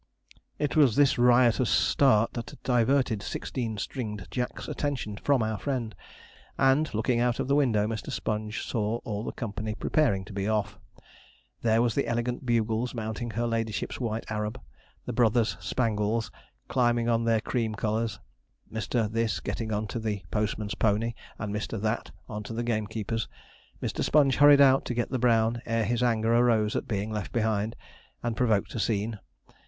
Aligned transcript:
It 0.57 0.75
was 0.75 0.95
this 0.95 1.19
riotous 1.19 1.69
start 1.69 2.33
that 2.33 2.57
diverted 2.63 3.21
Sixteen 3.21 3.77
string'd 3.77 4.25
Jack's 4.31 4.67
attention 4.67 5.17
from 5.17 5.43
our 5.43 5.59
friend, 5.59 5.93
and, 6.57 6.91
looking 6.95 7.19
out 7.19 7.39
of 7.39 7.47
the 7.47 7.53
window, 7.55 7.85
Mr. 7.85 8.11
Sponge 8.11 8.63
saw 8.65 8.97
all 9.03 9.23
the 9.23 9.31
company 9.31 9.75
preparing 9.75 10.25
to 10.25 10.33
be 10.33 10.47
off. 10.47 10.79
There 11.61 11.83
was 11.83 11.93
the 11.93 12.07
elegant 12.07 12.47
Bugles 12.47 12.95
mounting 12.95 13.29
her 13.29 13.45
ladyship's 13.45 13.99
white 13.99 14.25
Arab; 14.31 14.59
the 15.05 15.13
brothers 15.13 15.55
Spangles 15.59 16.31
climbing 16.67 17.07
on 17.07 17.19
to 17.19 17.25
their 17.27 17.39
cream 17.41 17.75
colours; 17.75 18.19
Mr. 18.73 19.07
This 19.07 19.39
getting 19.39 19.71
on 19.71 19.85
to 19.89 19.99
the 19.99 20.23
postman's 20.31 20.73
pony, 20.73 21.13
and 21.37 21.53
Mr. 21.53 21.79
That 21.79 22.09
on 22.27 22.41
to 22.45 22.53
the 22.53 22.63
gamekeeper's. 22.63 23.27
Mr. 23.83 24.03
Sponge 24.03 24.37
hurried 24.37 24.61
out 24.61 24.83
to 24.85 24.95
get 24.95 25.09
to 25.09 25.11
the 25.11 25.19
brown 25.19 25.61
ere 25.67 25.85
his 25.85 26.01
anger 26.01 26.35
arose 26.35 26.75
at 26.75 26.87
being 26.87 27.11
left 27.11 27.31
behind, 27.31 27.75
and 28.23 28.35
provoked 28.35 28.73
a 28.73 28.79
scene. 28.79 29.19